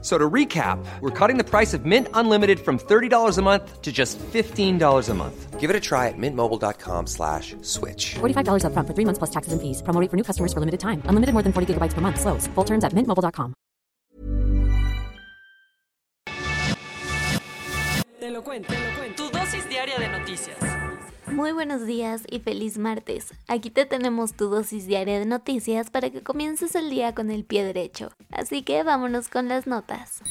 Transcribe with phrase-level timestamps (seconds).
[0.00, 3.90] So to recap, we're cutting the price of Mint Unlimited from $30 a month to
[3.90, 5.58] just $15 a month.
[5.58, 8.14] Give it a try at mintmobile.com slash switch.
[8.20, 9.82] $45 upfront for three months plus taxes and fees.
[9.82, 11.02] Promo rate for new customers for limited time.
[11.06, 12.20] Unlimited more than 40 gigabytes per month.
[12.20, 12.46] Slows.
[12.54, 13.54] Full terms at mintmobile.com.
[18.20, 19.22] Te lo cuento, te lo cuento.
[19.24, 20.87] Tu dosis diaria de noticias.
[21.32, 23.32] Muy buenos días y feliz martes.
[23.46, 27.44] Aquí te tenemos tu dosis diaria de noticias para que comiences el día con el
[27.44, 28.10] pie derecho.
[28.30, 30.22] Así que vámonos con las notas.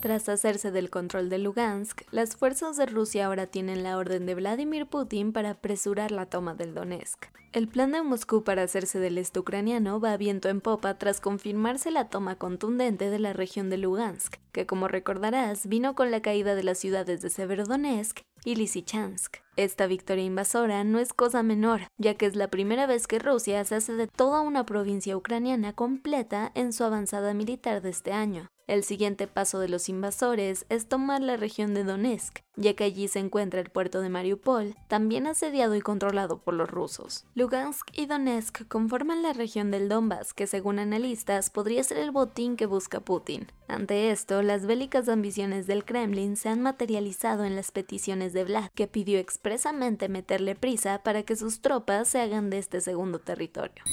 [0.00, 4.34] Tras hacerse del control de Lugansk, las fuerzas de Rusia ahora tienen la orden de
[4.34, 7.26] Vladimir Putin para apresurar la toma del Donetsk.
[7.52, 11.90] El plan de Moscú para hacerse del este ucraniano va viento en popa tras confirmarse
[11.90, 16.54] la toma contundente de la región de Lugansk, que como recordarás vino con la caída
[16.54, 19.43] de las ciudades de Severodonetsk y Lysychansk.
[19.56, 23.64] Esta victoria invasora no es cosa menor, ya que es la primera vez que Rusia
[23.64, 28.48] se hace de toda una provincia ucraniana completa en su avanzada militar de este año.
[28.66, 33.08] El siguiente paso de los invasores es tomar la región de Donetsk, ya que allí
[33.08, 37.26] se encuentra el puerto de Mariupol, también asediado y controlado por los rusos.
[37.34, 42.56] Lugansk y Donetsk conforman la región del Donbass, que según analistas podría ser el botín
[42.56, 43.48] que busca Putin.
[43.68, 48.70] Ante esto, las bélicas ambiciones del Kremlin se han materializado en las peticiones de Vlad,
[48.74, 53.84] que pidió expresamente meterle prisa para que sus tropas se hagan de este segundo territorio.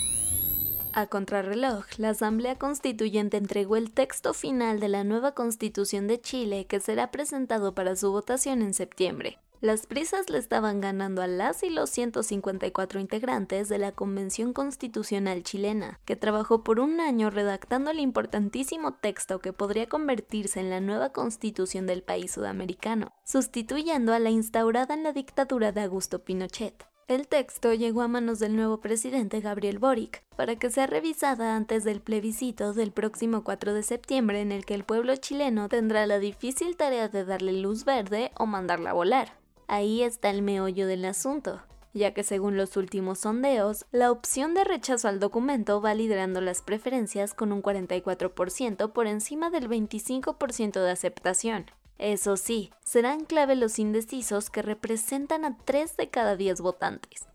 [0.93, 6.67] A contrarreloj, la Asamblea Constituyente entregó el texto final de la nueva Constitución de Chile
[6.67, 9.39] que será presentado para su votación en septiembre.
[9.61, 15.43] Las prisas le estaban ganando a las y los 154 integrantes de la Convención Constitucional
[15.43, 20.81] chilena, que trabajó por un año redactando el importantísimo texto que podría convertirse en la
[20.81, 26.83] nueva constitución del país sudamericano, sustituyendo a la instaurada en la dictadura de Augusto Pinochet.
[27.07, 31.83] El texto llegó a manos del nuevo presidente Gabriel Boric para que sea revisada antes
[31.83, 36.17] del plebiscito del próximo 4 de septiembre en el que el pueblo chileno tendrá la
[36.17, 39.40] difícil tarea de darle luz verde o mandarla a volar.
[39.71, 41.61] Ahí está el meollo del asunto,
[41.93, 46.61] ya que según los últimos sondeos, la opción de rechazo al documento va liderando las
[46.61, 51.71] preferencias con un 44% por encima del 25% de aceptación.
[51.99, 57.29] Eso sí, serán clave los indecisos que representan a 3 de cada 10 votantes.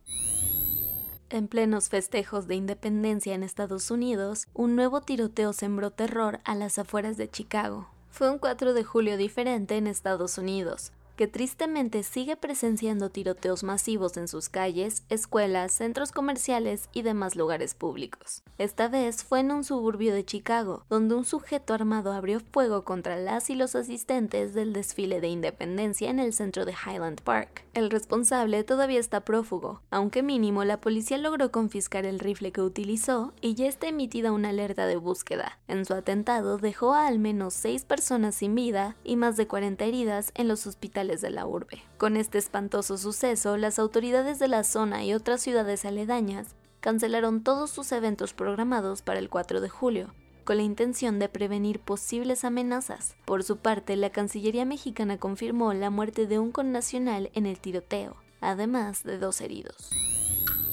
[1.30, 6.78] En plenos festejos de independencia en Estados Unidos, un nuevo tiroteo sembró terror a las
[6.78, 7.88] afueras de Chicago.
[8.10, 14.16] Fue un 4 de julio diferente en Estados Unidos, que tristemente sigue presenciando tiroteos masivos
[14.16, 18.42] en sus calles, escuelas, centros comerciales y demás lugares públicos.
[18.58, 23.16] Esta vez fue en un suburbio de Chicago, donde un sujeto armado abrió fuego contra
[23.16, 27.64] las y los asistentes del desfile de independencia en el centro de Highland Park.
[27.74, 33.32] El responsable todavía está prófugo, aunque mínimo la policía logró confiscar el rifle que utilizó
[33.40, 35.58] y ya está emitida una alerta de búsqueda.
[35.68, 39.84] En su atentado dejó a al menos seis personas sin vida y más de 40
[39.84, 41.82] heridas en los hospitales de la urbe.
[41.98, 47.70] Con este espantoso suceso, las autoridades de la zona y otras ciudades aledañas cancelaron todos
[47.70, 53.16] sus eventos programados para el 4 de julio, con la intención de prevenir posibles amenazas.
[53.24, 58.16] Por su parte, la Cancillería mexicana confirmó la muerte de un connacional en el tiroteo,
[58.40, 59.90] además de dos heridos.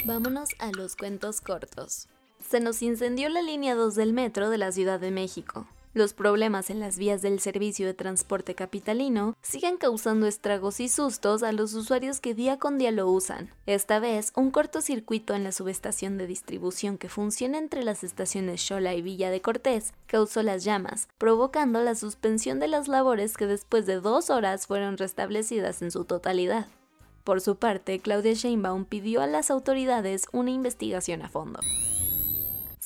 [0.06, 2.08] Vámonos a los cuentos cortos.
[2.40, 5.66] Se nos incendió la línea 2 del metro de la Ciudad de México.
[5.96, 11.44] Los problemas en las vías del servicio de transporte capitalino siguen causando estragos y sustos
[11.44, 13.52] a los usuarios que día con día lo usan.
[13.68, 18.96] Esta vez, un cortocircuito en la subestación de distribución que funciona entre las estaciones Xola
[18.96, 23.86] y Villa de Cortés causó las llamas, provocando la suspensión de las labores que después
[23.86, 26.66] de dos horas fueron restablecidas en su totalidad.
[27.24, 31.60] Por su parte, Claudia Sheinbaum pidió a las autoridades una investigación a fondo.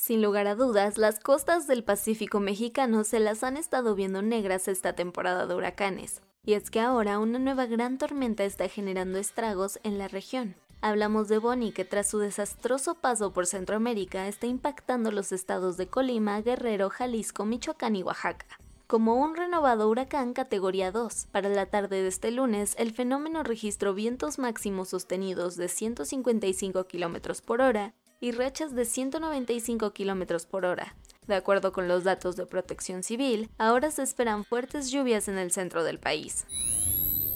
[0.08, 4.66] Sin lugar a dudas, las costas del Pacífico mexicano se las han estado viendo negras
[4.66, 6.22] esta temporada de huracanes.
[6.46, 10.54] Y es que ahora una nueva gran tormenta está generando estragos en la región.
[10.80, 15.88] Hablamos de Bonnie que tras su desastroso paso por Centroamérica está impactando los estados de
[15.88, 18.46] Colima, Guerrero, Jalisco, Michoacán y Oaxaca.
[18.86, 23.92] Como un renovado huracán categoría 2, para la tarde de este lunes el fenómeno registró
[23.92, 30.96] vientos máximos sostenidos de 155 km por hora y rachas de 195 km por hora.
[31.26, 35.50] De acuerdo con los datos de protección civil, ahora se esperan fuertes lluvias en el
[35.50, 36.46] centro del país.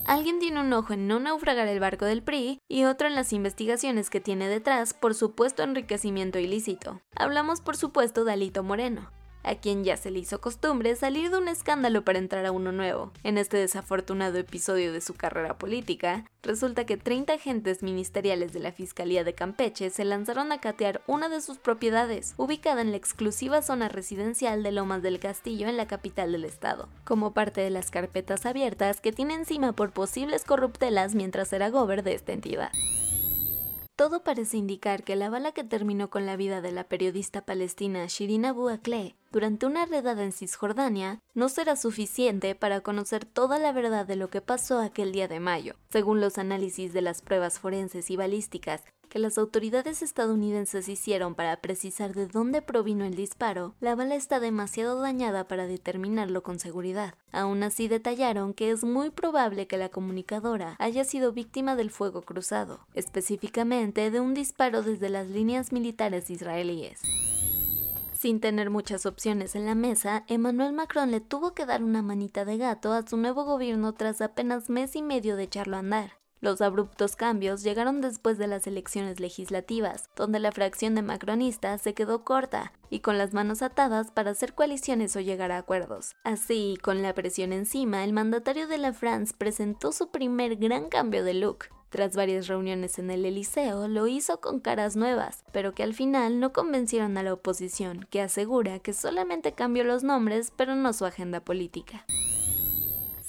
[0.05, 3.33] Alguien tiene un ojo en no naufragar el barco del PRI y otro en las
[3.33, 7.01] investigaciones que tiene detrás por supuesto enriquecimiento ilícito.
[7.15, 9.11] Hablamos por supuesto de Alito Moreno.
[9.43, 12.73] A quien ya se le hizo costumbre salir de un escándalo para entrar a uno
[12.73, 13.13] nuevo.
[13.23, 18.73] En este desafortunado episodio de su carrera política, resulta que 30 agentes ministeriales de la
[18.73, 23.63] Fiscalía de Campeche se lanzaron a catear una de sus propiedades, ubicada en la exclusiva
[23.63, 27.91] zona residencial de Lomas del Castillo en la capital del estado, como parte de las
[27.91, 32.71] carpetas abiertas que tiene encima por posibles corruptelas mientras era gober de esta entidad.
[33.95, 38.07] Todo parece indicar que la bala que terminó con la vida de la periodista palestina
[38.07, 43.71] Shirin Abu Akleh durante una redada en Cisjordania no será suficiente para conocer toda la
[43.73, 45.77] verdad de lo que pasó aquel día de mayo.
[45.91, 51.59] Según los análisis de las pruebas forenses y balísticas que las autoridades estadounidenses hicieron para
[51.59, 57.13] precisar de dónde provino el disparo, la bala está demasiado dañada para determinarlo con seguridad.
[57.31, 62.23] Aún así detallaron que es muy probable que la comunicadora haya sido víctima del fuego
[62.23, 67.03] cruzado, específicamente de un disparo desde las líneas militares israelíes.
[68.19, 72.47] Sin tener muchas opciones en la mesa, Emmanuel Macron le tuvo que dar una manita
[72.47, 76.22] de gato a su nuevo gobierno tras apenas mes y medio de echarlo a andar.
[76.43, 81.95] Los abruptos cambios llegaron después de las elecciones legislativas, donde la fracción de macronistas se
[81.95, 86.17] quedó corta y con las manos atadas para hacer coaliciones o llegar a acuerdos.
[86.25, 91.23] Así, con la presión encima, el mandatario de la France presentó su primer gran cambio
[91.23, 91.67] de look.
[91.91, 96.41] Tras varias reuniones en el Eliseo, lo hizo con caras nuevas, pero que al final
[96.41, 101.05] no convencieron a la oposición, que asegura que solamente cambió los nombres, pero no su
[101.05, 102.05] agenda política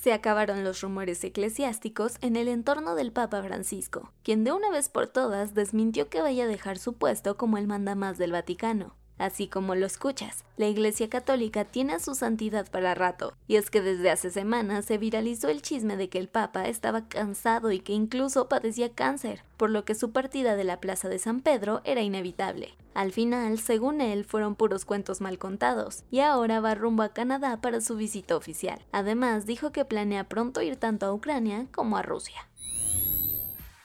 [0.04, 4.90] se acabaron los rumores eclesiásticos en el entorno del Papa Francisco, quien de una vez
[4.90, 8.98] por todas desmintió que vaya a dejar su puesto como el mandamás del Vaticano.
[9.18, 13.70] Así como lo escuchas, la Iglesia Católica tiene a su santidad para rato, y es
[13.70, 17.80] que desde hace semanas se viralizó el chisme de que el Papa estaba cansado y
[17.80, 21.82] que incluso padecía cáncer, por lo que su partida de la Plaza de San Pedro
[21.84, 22.74] era inevitable.
[22.94, 27.62] Al final, según él, fueron puros cuentos mal contados, y ahora va rumbo a Canadá
[27.62, 28.82] para su visita oficial.
[28.92, 32.48] Además, dijo que planea pronto ir tanto a Ucrania como a Rusia.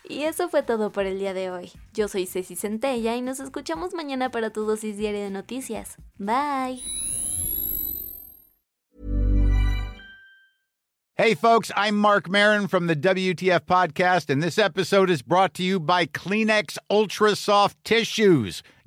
[0.08, 1.70] Y eso fue todo por el día de hoy.
[1.92, 5.96] Yo soy Ceci Centella y nos escuchamos mañana para tu dosis diaria de noticias.
[6.16, 6.82] Bye.
[11.20, 15.64] Hey, folks, I'm Mark Marin from the WTF Podcast, and this episode is brought to
[15.64, 18.62] you by Kleenex Ultra Soft Tissues